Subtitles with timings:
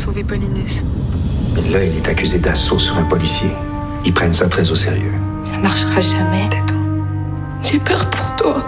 [0.00, 0.24] Sauver.
[1.70, 3.50] Là, il est accusé d'assaut sur un policier.
[4.06, 5.12] Ils prennent ça très au sérieux.
[5.42, 6.74] Ça marchera jamais, Tato.
[7.60, 8.64] J'ai peur pour toi.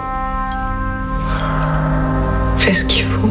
[2.59, 3.30] Fais ce qu'il faut.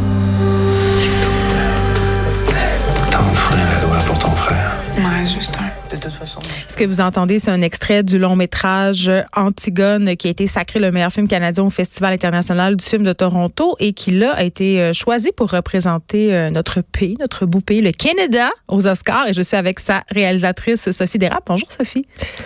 [6.01, 6.39] Toute façon.
[6.67, 10.79] Ce que vous entendez, c'est un extrait du long métrage Antigone qui a été sacré
[10.79, 14.43] le meilleur film canadien au Festival international du film de Toronto et qui là a
[14.43, 19.27] été euh, choisi pour représenter euh, notre pays, notre beau pays, le Canada, aux Oscars.
[19.27, 21.43] Et je suis avec sa réalisatrice Sophie Desrapes.
[21.47, 22.05] Bonjour Sophie.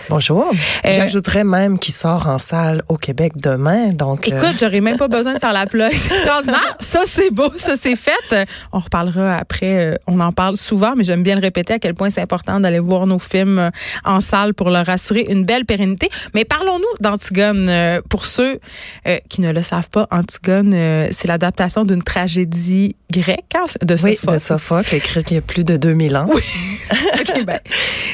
[0.10, 0.46] Bonjour.
[0.86, 3.90] Euh, J'ajouterais même qu'il sort en salle au Québec demain.
[3.90, 5.92] Donc, euh, Écoute, j'aurais même pas besoin de faire la plug.
[6.46, 8.48] Non, ça c'est beau, ça c'est fait.
[8.72, 9.98] On reparlera après.
[10.06, 12.80] On en parle souvent, mais j'aime bien le répéter à quel point c'est important d'aller
[12.80, 13.70] voir nos films euh,
[14.04, 16.10] en salle pour leur assurer une belle pérennité.
[16.34, 17.70] Mais parlons-nous d'Antigone.
[17.70, 18.60] Euh, Pour ceux
[19.08, 23.94] euh, qui ne le savent pas, Antigone, euh, c'est l'adaptation d'une tragédie grecque hein, de
[24.04, 24.34] oui, Sophocle.
[24.34, 26.26] de Sophocle, écrite il y a plus de 2000 ans.
[26.32, 27.60] OK, ben,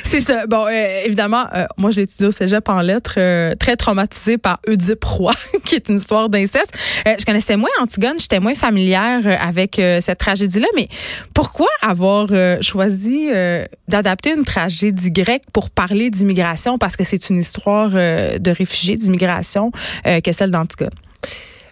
[0.03, 0.45] c'est ça.
[0.47, 1.45] Bon, évidemment,
[1.77, 3.15] moi, je l'ai étudié au cégep en lettres,
[3.55, 5.33] très traumatisée par Oedipe Roi,
[5.65, 6.73] qui est une histoire d'inceste.
[7.05, 10.87] Je connaissais moins Antigone, j'étais moins familière avec cette tragédie-là, mais
[11.33, 12.27] pourquoi avoir
[12.61, 13.29] choisi
[13.87, 15.20] d'adapter une tragédie grecque
[15.53, 16.77] pour parler d'immigration?
[16.77, 19.71] Parce que c'est une histoire euh, de réfugiés, d'immigration,
[20.07, 20.89] euh, que celle d'Antigone.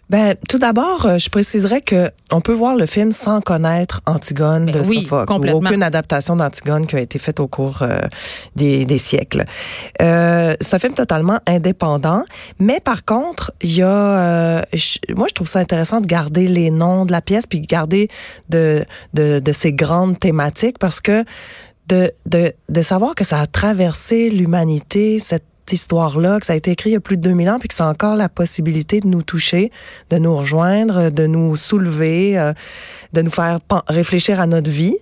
[0.09, 4.65] Ben, tout d'abord, euh, je préciserais que on peut voir le film sans connaître Antigone
[4.65, 5.33] Ben de oui, Sophocle.
[5.51, 7.99] Ou aucune adaptation d'Antigone qui a été faite au cours euh,
[8.55, 9.45] des, des siècles.
[10.01, 12.23] Euh, c'est un film totalement indépendant,
[12.57, 16.47] mais par contre, il y a, euh, je- moi, je trouve ça intéressant de garder
[16.47, 18.07] les noms de la pièce puis de garder
[18.49, 18.83] de,
[19.13, 21.23] de, de ces grandes thématiques parce que
[21.89, 26.71] de, de, de savoir que ça a traversé l'humanité, cette histoire-là, que ça a été
[26.71, 29.07] écrit il y a plus de 2000 ans, puis que c'est encore la possibilité de
[29.07, 29.71] nous toucher,
[30.09, 32.53] de nous rejoindre, de nous soulever, euh,
[33.13, 34.97] de nous faire réfléchir à notre vie.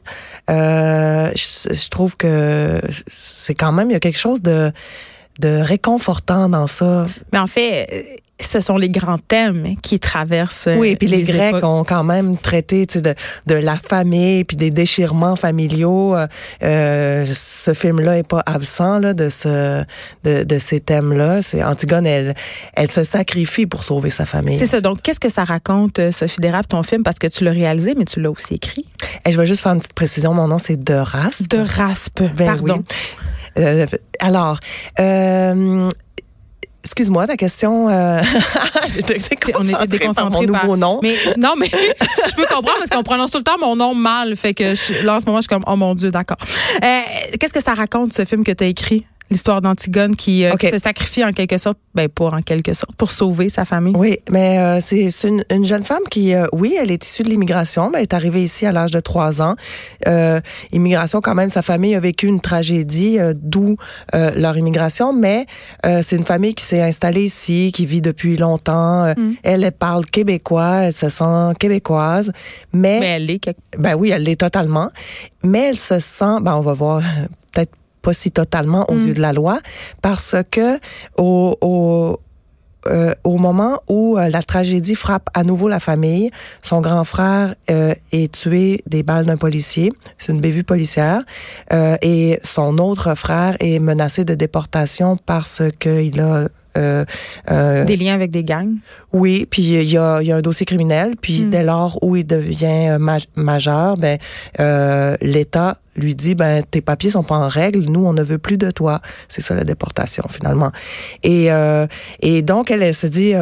[0.50, 4.72] Euh, je, je trouve que c'est quand même, il y a quelque chose de,
[5.40, 7.06] de réconfortant dans ça.
[7.32, 10.70] Mais en fait, ce sont les grands thèmes qui traversent.
[10.78, 11.64] Oui, puis les, Grecs époques.
[11.64, 13.16] ont quand même traité tu sais, de,
[13.48, 16.16] de la famille puis des déchirements familiaux.
[16.16, 16.28] Euh,
[16.64, 19.84] euh, ce film-là est pas absent là, de ce
[20.24, 21.42] de, de ces thèmes-là.
[21.42, 22.36] C'est Antigone, elle,
[22.74, 24.58] elle se sacrifie pour sauver sa famille.
[24.58, 24.82] C'est ça.
[24.82, 27.04] Donc, qu'est-ce que ça raconte, euh, Sophie Dérape, ton film?
[27.04, 28.86] Parce que tu l'as réalisé, mais tu l'as aussi écrit.
[29.26, 30.34] Et je vais juste faire une petite précision.
[30.34, 31.50] Mon nom, c'est De Raspe.
[31.50, 32.22] De raspe.
[32.36, 32.84] Ben Pardon.
[32.88, 33.64] oui.
[33.64, 33.86] Euh,
[34.20, 34.60] alors,
[35.00, 35.90] euh,
[36.88, 37.90] excuse-moi, ta question.
[37.90, 38.22] Euh,
[38.96, 39.20] J'étais
[39.56, 41.00] On était par mon par, nouveau nom.
[41.04, 41.68] Mais non, mais
[42.30, 44.36] je peux comprendre parce qu'on prononce tout le temps mon nom mal.
[44.36, 46.38] Fait que je- là, en ce moment, je suis comme, oh mon Dieu, d'accord.
[46.84, 47.00] Euh,
[47.40, 49.06] Qu'est-ce que ça raconte, ce film que tu as écrit?
[49.30, 52.96] L'histoire d'Antigone qui, euh, qui se sacrifie en quelque sorte, ben pas en quelque sorte,
[52.96, 53.94] pour sauver sa famille.
[53.98, 57.24] Oui, mais euh, c'est c'est une, une jeune femme qui, euh, oui, elle est issue
[57.24, 59.56] de l'immigration, mais elle est arrivée ici à l'âge de trois ans.
[60.08, 60.40] Euh,
[60.72, 63.76] immigration, quand même, sa famille a vécu une tragédie, euh, d'où
[64.16, 65.46] euh, leur immigration, mais
[65.86, 69.04] euh, c'est une famille qui s'est installée ici, qui vit depuis longtemps.
[69.06, 72.32] Euh, Elle, elle parle québécois, elle se sent québécoise,
[72.72, 74.90] mais, Mais elle est quelque- ben oui, elle l'est totalement,
[75.44, 77.02] mais elle se sent, ben on va voir,
[77.52, 77.74] peut-être
[78.08, 79.60] pas si totalement aux yeux de la loi,
[80.02, 80.80] parce que
[81.18, 82.22] au, au
[82.86, 86.32] euh, au moment où euh, la tragédie frappe à nouveau la famille,
[86.62, 89.92] son grand frère euh, est tué des balles d'un policier.
[90.18, 91.24] C'est une bévue policière.
[92.02, 96.48] Et son autre frère est menacé de déportation parce qu'il a...
[96.78, 97.04] euh,
[97.52, 98.76] euh, des liens avec des gangs?
[99.12, 101.50] oui, puis il y a, y a un dossier criminel, puis Hmm.
[101.50, 104.18] dès lors où il devient euh, maj- majeur, ben
[105.22, 108.58] l'État lui dit ben tes papiers sont pas en règle, nous on ne veut plus
[108.58, 109.02] de toi.
[109.28, 110.72] C'est ça la déportation finalement.
[111.24, 111.50] Et
[112.22, 113.34] et donc elle, elle se dit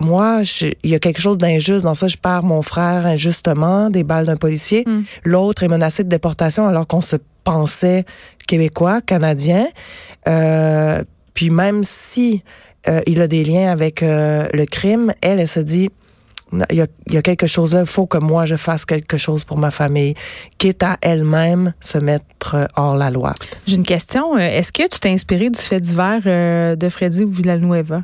[0.00, 0.42] moi,
[0.82, 2.08] il y a quelque chose d'injuste dans ça.
[2.08, 4.82] Je perds mon frère injustement, des balles d'un policier.
[4.86, 5.02] Hmm.
[5.24, 8.04] L'autre est menacé de déportation alors qu'on se pensait
[8.48, 9.66] québécois, canadien.
[10.28, 11.02] Euh,
[11.34, 12.42] puis même si
[12.88, 15.90] euh, il a des liens avec euh, le crime, elle, elle se dit,
[16.70, 19.56] il y a, quelque chose là, il faut que moi je fasse quelque chose pour
[19.56, 20.14] ma famille,
[20.58, 23.34] quitte à elle-même se mettre euh, hors la loi.
[23.66, 24.36] J'ai une question.
[24.36, 28.02] Est-ce que tu t'es inspiré du fait divers de Freddy Villanueva?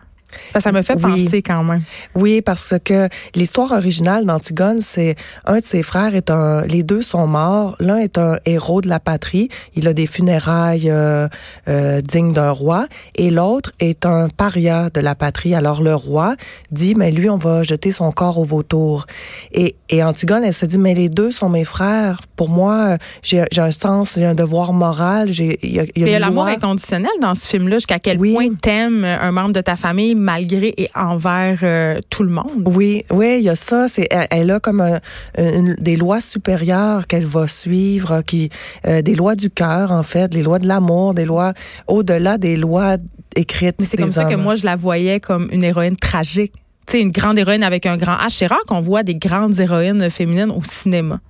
[0.53, 1.25] Ça, ça me fait Oui.
[1.25, 1.83] penser quand même.
[2.15, 5.17] Oui, parce que l'histoire originale d'Antigone, c'est
[5.47, 7.77] un de ses frères est un, les deux sont morts.
[7.81, 9.49] L'un est un héros de la patrie.
[9.75, 11.29] Il a des funérailles euh,
[11.69, 15.55] euh, dignes d'un roi, et l'autre est un paria de la patrie.
[15.55, 16.35] Alors le roi
[16.71, 19.07] dit, mais lui, on va jeter son corps au vautour.
[19.53, 22.21] Et, et Antigone, elle se dit, mais les deux sont mes frères.
[22.37, 25.33] Pour moi, j'ai un sens, j'ai un devoir moral.
[25.33, 25.85] J'ai il y a,
[26.17, 28.35] y l'amour inconditionnel dans ce film-là, jusqu'à quel Oui.
[28.35, 32.65] point t'aimes un membre de ta famille malgré et envers euh, tout le monde.
[32.67, 33.88] Oui, oui, il y a ça.
[33.88, 34.99] C'est, elle, elle a comme un-
[35.38, 38.50] une- des lois supérieures qu'elle va suivre, qui,
[38.87, 41.53] euh, des lois du cœur en fait, des lois de l'amour, des lois
[41.87, 42.97] au-delà des lois
[43.37, 43.76] écrites.
[43.79, 46.53] Mais c'est comme ça que moi, je la voyais comme une héroïne tragique.
[46.87, 48.31] Tu sais, une grande héroïne avec un grand H.
[48.31, 51.20] C'est rare qu'on voit des grandes héroïnes féminines au cinéma.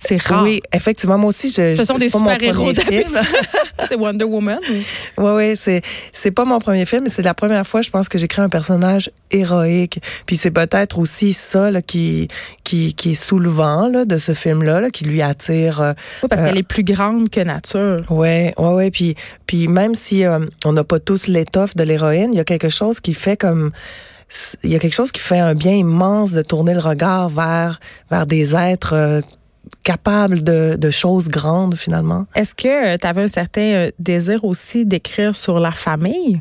[0.00, 0.42] C'est rare.
[0.42, 1.76] Oui, effectivement, moi aussi, je.
[1.76, 3.06] Ce sont des super-héros d'habitude.
[3.88, 4.58] C'est Wonder Woman.
[4.70, 5.82] ou- Oui, oui, c'est
[6.12, 8.48] c'est pas mon premier film, mais c'est la première fois, je pense, que j'écris un
[8.48, 10.00] personnage héroïque.
[10.26, 12.28] Puis c'est peut-être aussi ça là, qui
[12.62, 15.80] qui qui est soulevant là, de ce film-là, là, qui lui attire.
[15.80, 15.92] euh,
[16.22, 17.96] Oui, parce Euh, qu'elle est plus grande que nature.
[18.10, 18.90] Ouais, ouais, ouais.
[18.90, 19.14] Puis,
[19.46, 22.68] puis même si euh, on n'a pas tous l'étoffe de l'héroïne, il y a quelque
[22.68, 23.70] chose qui fait comme
[24.64, 27.78] il y a quelque chose qui fait un bien immense de tourner le regard vers
[28.10, 29.20] vers des êtres
[29.88, 32.26] euh, capables de, de choses grandes finalement?
[32.34, 36.40] Est-ce que tu avais un certain euh, désir aussi d'écrire sur la famille?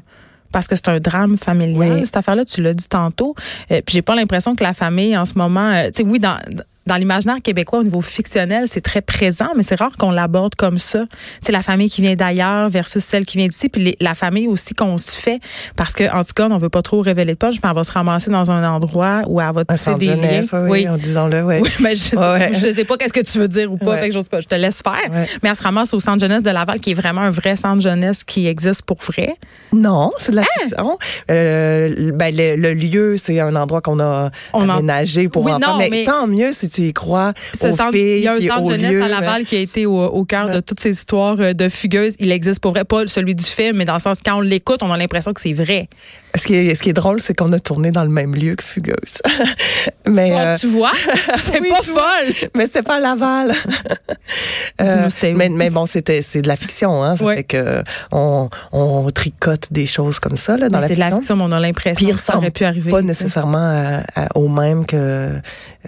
[0.51, 2.05] Parce que c'est un drame familial, Oui.
[2.05, 3.33] cette affaire-là, tu l'as dit tantôt.
[3.71, 6.19] Euh, puis j'ai pas l'impression que la famille, en ce moment, euh, tu sais, oui,
[6.19, 6.37] dans,
[6.85, 10.77] dans l'imaginaire québécois, au niveau fictionnel, c'est très présent, mais c'est rare qu'on l'aborde comme
[10.77, 11.05] ça.
[11.41, 14.47] Sais, la famille qui vient d'ailleurs versus celle qui vient d'ici, puis les- la famille
[14.47, 15.39] aussi qu'on se fait.
[15.75, 17.83] Parce que, en tout cas, on veut pas trop révéler de punch, mais elle va
[17.83, 20.41] se ramasser dans un endroit où elle va tisser des liens.
[20.53, 21.61] oui, oui, en disant-le, oui.
[21.79, 22.51] Mais je, Ouais, ouais.
[22.53, 23.99] je sais pas qu'est-ce que tu veux dire ou pas, Ouais.
[23.99, 24.39] fait que j'ose pas.
[24.41, 25.11] Je te laisse faire.
[25.11, 25.27] Ouais.
[25.41, 27.81] Mais elle se ramasse au centre jeunesse de Laval, qui est vraiment un vrai centre
[27.81, 29.35] jeunesse qui existe pour vrai.
[29.71, 30.45] Non, c'est de la Hein?
[30.61, 30.97] fiction.
[31.31, 35.51] Euh, ben, le, le lieu, c'est un endroit qu'on a On en- aménagé pour Oui,
[35.51, 35.73] enfants.
[35.73, 38.27] non, mais, mais- tant mieux si tu y crois Ce aux centre- filles, il y
[38.27, 40.59] a un centre jeunesse lieux, à Laval mais- qui a été au, au cœur de
[40.59, 42.15] toutes ces histoires euh, de fugueuses.
[42.19, 44.79] Il existe pour vrai, pas celui du film, mais dans le sens quand on l'écoute,
[44.81, 45.87] on a l'impression que c'est vrai.
[46.35, 48.55] Ce qui est, ce qui est drôle, c'est qu'on a tourné dans le même lieu
[48.55, 49.21] que Fugueuse.
[50.07, 50.91] mais, Bon, euh, tu vois,
[51.37, 52.49] c'est oui, pas folle.
[52.55, 53.53] mais c'était pas à Laval.
[54.81, 55.35] Où?
[55.35, 57.15] mais, mais bon, c'était c'est de la fiction, hein.
[57.15, 57.37] Ça Ouais.
[57.37, 60.99] fait que on, on tricote des choses comme ça là dans Mais la C'est de
[60.99, 61.19] la fiction.
[61.21, 62.89] fiction, mais on a l'impression que ça aurait pu arriver.
[62.91, 65.39] pas nécessairement à- à- au même que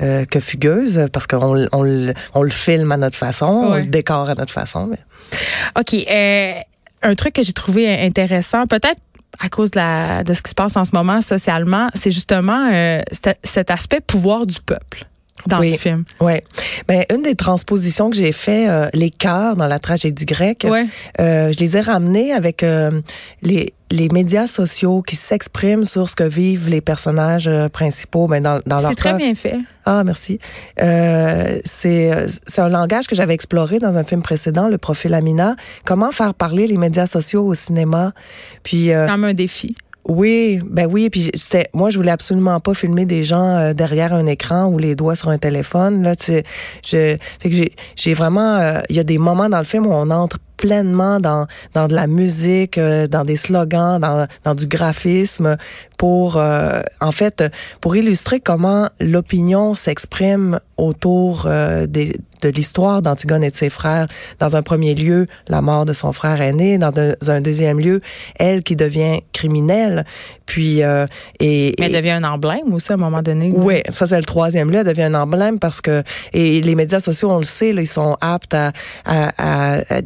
[0.02, 3.86] euh, que Fugueuse parce qu'on on, le- on le filme à notre façon, on le
[3.86, 4.86] décore à notre façon.
[4.88, 5.00] mais-
[5.80, 6.06] OK.
[6.10, 6.54] euh,
[7.02, 9.02] un truc que j'ai trouvé intéressant, peut-être
[9.40, 12.70] à cause de, la, de ce qui se passe en ce moment socialement, c'est justement
[12.72, 15.06] euh, cet- cet aspect pouvoir du peuple
[15.48, 15.72] dans Oui.
[15.72, 16.04] le film.
[16.22, 16.44] Ouais.
[16.90, 20.86] Mais une des transpositions que j'ai fait, euh, les cœurs dans la tragédie grecque, Ouais.
[21.20, 23.02] euh, je les ai ramenés avec euh,
[23.42, 28.42] les les médias sociaux qui s'expriment sur ce que vivent les personnages euh, principaux, mais
[28.42, 29.58] dans, dans leur C'est très cas- bien fait.
[29.86, 30.40] Ah, merci.
[30.82, 32.12] Euh, c'est
[32.48, 35.56] c'est un langage que j'avais exploré dans un film précédent, Le Profil Amina.
[35.86, 38.14] Comment faire parler les médias sociaux au cinéma?
[38.64, 39.76] Puis euh, C'est quand même un défi.
[40.08, 44.14] Oui, ben oui, puis c'était moi je voulais absolument pas filmer des gens euh, derrière
[44.14, 46.44] un écran ou les doigts sur un téléphone là, tu
[46.86, 49.88] je fait que j'ai j'ai vraiment euh, il y a des moments dans le film
[49.88, 54.56] où on entre pleinement dans dans de la musique, euh, dans des slogans, dans dans
[54.56, 55.58] du graphisme
[55.98, 57.44] pour euh, en fait
[57.82, 64.08] pour illustrer comment l'opinion s'exprime autour euh, des de l'histoire d'Antigone et de ses frères.
[64.40, 66.78] Dans un premier lieu, la mort de son frère aîné.
[66.78, 68.02] Dans de- un deuxième lieu,
[68.38, 70.06] elle qui devient criminelle.
[70.46, 71.08] Puis euh,
[71.40, 73.52] et, Mais elle devient un emblème aussi à un moment donné.
[73.56, 77.00] oui, ça c'est le troisième lieu, elle devient un emblème parce que et les médias
[77.00, 78.74] sociaux, on le sait, là, ils sont aptes à-
[79.06, 80.02] à- à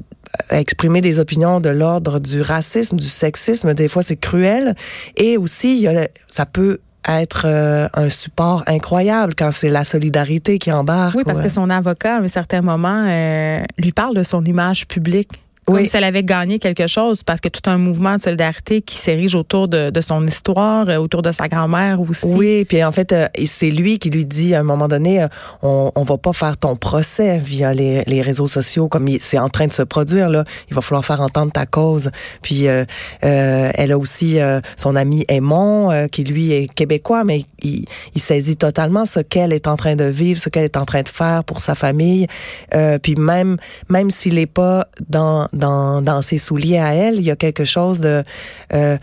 [0.51, 3.73] exprimer des opinions de l'ordre du racisme, du sexisme.
[3.73, 4.75] Des fois, c'est cruel.
[5.17, 9.69] Et aussi, il y a le- ça peut être euh, un support incroyable quand c'est
[9.69, 11.15] la solidarité qui embarque.
[11.15, 11.45] Oui, parce ouais.
[11.45, 15.29] que son avocat, à un certain moment, euh, lui parle de son image publique.
[15.69, 15.87] Comme Oui.
[15.87, 19.35] si elle avait gagné quelque chose, parce que tout un mouvement de solidarité qui s'érige
[19.35, 22.25] autour de, de son histoire, euh, autour de sa grand-mère aussi.
[22.35, 25.27] Oui, puis en fait, euh, c'est lui qui lui dit à un moment donné, euh,
[25.61, 29.49] on, on va pas faire ton procès via les, les réseaux sociaux comme c'est en
[29.49, 30.43] train de se produire là.
[30.69, 32.09] Il va falloir faire entendre ta cause.
[32.41, 32.85] Puis euh,
[33.23, 37.85] euh, elle a aussi euh, son ami Aimon euh, qui lui est québécois, mais il,
[38.15, 41.01] il saisit totalement ce qu'elle est en train de vivre, ce qu'elle est en train
[41.03, 42.27] de faire pour sa famille.
[42.73, 43.57] Euh, puis même
[43.89, 47.15] même s'il est pas dans dans, dans ses souliers à elle.
[47.15, 48.23] Il y a quelque chose de...
[48.73, 48.97] Euh,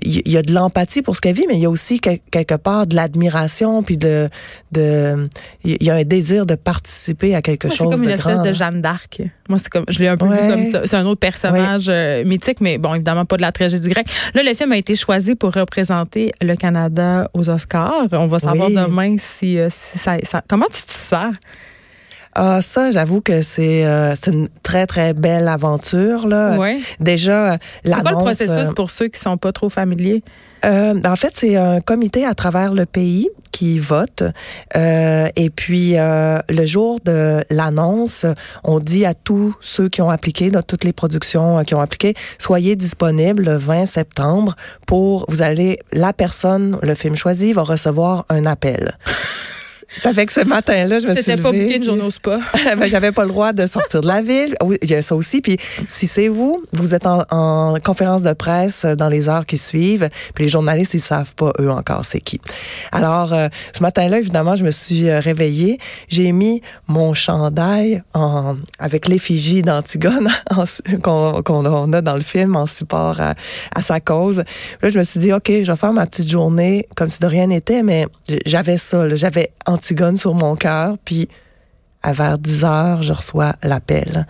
[0.00, 2.54] il y a de l'empathie pour ce qu'elle vit, mais il y a aussi quelque
[2.54, 4.30] part de l'admiration, puis de...
[4.70, 5.28] de
[5.64, 8.40] il y a un désir de participer à quelque Moi, chose C'est comme une espèce
[8.40, 9.20] de Jeanne d'Arc.
[9.50, 10.40] Moi, c'est comme, je l'ai un peu Ouais.
[10.46, 10.82] vu comme ça.
[10.86, 14.06] C'est un autre personnage euh, mythique, mais bon, évidemment pas de la tragédie grecque.
[14.34, 18.06] Là, le film a été choisi pour représenter le Canada aux Oscars.
[18.12, 18.74] On va savoir Oui.
[18.74, 21.34] demain si, euh, si ça, ça- Comment tu te sens?
[22.34, 26.26] Ah, ça, j'avoue que c'est euh, c'est une très, très belle aventure.
[26.26, 26.56] Là.
[26.56, 26.80] Ouais.
[27.00, 30.22] Déjà, C'est quoi le l'annonce, processus euh, pour ceux qui sont pas trop familiers?
[30.64, 34.22] Euh, en fait, c'est un comité à travers le pays qui vote.
[34.76, 38.26] Euh, et puis, euh, le jour de l'annonce,
[38.64, 41.80] on dit à tous ceux qui ont appliqué, dans toutes les productions euh, qui ont
[41.80, 47.62] appliqué, soyez disponibles le 20 septembre pour, vous allez, la personne, le film choisi, va
[47.62, 48.96] recevoir un appel.
[49.98, 52.02] Ça fait que ce matin-là, je me suis C'était pas levée, booké une puis- journée
[52.02, 52.38] au spa.
[52.78, 54.54] ben, j'avais pas le droit de sortir de la ville.
[54.64, 55.40] Oui, il y a ça aussi.
[55.40, 55.56] Puis
[55.90, 60.08] si c'est vous, vous êtes en, en conférence de presse dans les heures qui suivent,
[60.34, 62.40] puis les journalistes, ils savent pas eux encore c'est qui.
[62.92, 65.78] Alors, euh, ce matin-là, évidemment, je me suis euh, réveillée.
[66.08, 70.28] J'ai mis mon chandail en, avec l'effigie d'Antigone
[71.02, 73.34] qu'on qu'on on a dans le film en support à,
[73.74, 74.42] à sa cause.
[74.82, 77.26] Là, je me suis dit, OK, je vais faire ma petite journée comme si de
[77.26, 78.06] rien n'était, mais
[78.46, 79.16] j'avais ça, là.
[79.16, 79.50] j'avais
[79.82, 81.28] Antigone sur mon cœur, puis
[82.04, 84.26] à vers 10 heures, je reçois l'appel.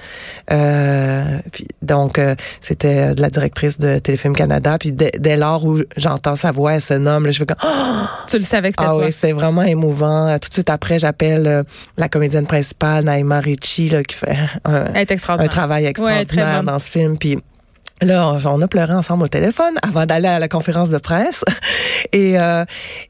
[0.50, 4.76] Euh, puis donc, euh, c'était de la directrice de Téléfilm Canada.
[4.78, 7.56] Puis dès, dès lors où j'entends sa voix, elle se nomme, là, je fais comme...
[7.64, 8.06] Oh!
[8.28, 9.04] Tu le savais que c'était Ah toi?
[9.04, 10.28] oui, c'était vraiment émouvant.
[10.28, 11.62] Euh, Tout de suite après, j'appelle euh,
[11.96, 17.16] la comédienne principale, Naïma Ricci, là, qui fait un, travail extraordinaire dans ce film.
[17.18, 17.38] Puis
[18.02, 21.44] là, on, a pleuré ensemble au téléphone avant d'aller à la conférence de presse.
[22.12, 22.64] Et euh,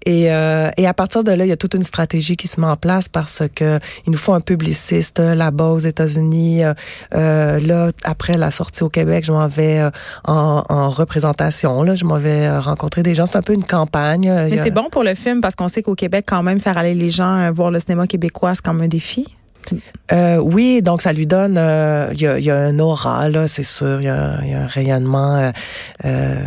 [0.07, 2.61] et, euh, et à partir de là, il y a toute une stratégie qui se
[2.61, 6.63] met en place parce que il nous faut un publiciste là-bas aux États-Unis.
[6.65, 6.75] Euh,
[7.15, 9.91] euh, là, après la sortie au Québec, je m'en vais euh,
[10.25, 11.83] en, en représentation.
[11.83, 13.27] Là, je m'en vais euh, rencontrer des gens.
[13.27, 14.29] C'est un peu une campagne.
[14.29, 16.61] Euh, Mais a- c'est bon pour le film parce qu'on sait qu'au Québec, quand même,
[16.61, 19.27] faire aller les gens euh, voir le cinéma québécois, c'est comme un défi.
[20.12, 24.00] Euh, oui, donc ça lui donne, euh, il y, a, un aura là, c'est sûr,
[24.00, 25.52] il y a, un rayonnement.
[26.04, 26.42] euh,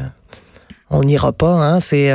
[0.89, 1.79] on n'ira pas, hein.
[1.79, 2.11] C'est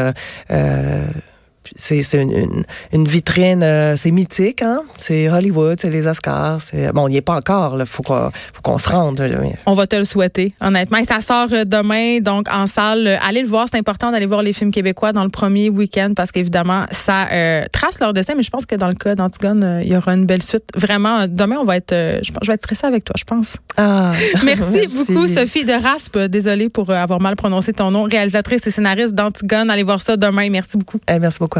[1.77, 4.83] c'est une, une, une vitrine, euh, c'est mythique, hein.
[4.99, 6.61] C'est Hollywood, c'est les Oscars.
[6.95, 7.77] Bon, on n'y est pas encore.
[7.77, 9.21] Là, faut qu'on faut qu'on se rende.
[9.21, 9.39] là.
[9.67, 10.99] On va te le souhaiter, honnêtement.
[10.99, 13.19] Et ça sort euh, demain, donc en salle.
[13.27, 16.33] Allez le voir, c'est important d'aller voir les films québécois dans le premier week-end parce
[16.33, 18.35] qu'évidemment, ça euh, trace leur dessin.
[18.37, 20.65] Mais je pense que dans le cas d'Antigone, euh, il y aura une belle suite.
[20.77, 23.57] Vraiment, demain, on va être, je, je vais être stressée avec toi, je pense.
[23.77, 24.13] Ah,
[24.45, 26.19] Merci, beaucoup, Sophie de Raspe.
[26.19, 28.05] Désolée pour avoir mal prononcé ton nom.
[28.05, 29.71] Réalisatrice et scénariste d'Antigone.
[29.71, 30.49] Allez voir ça demain.
[30.51, 30.99] Merci beaucoup.
[31.09, 31.60] Eh, merci beaucoup